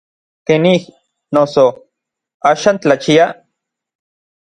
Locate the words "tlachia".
2.81-3.25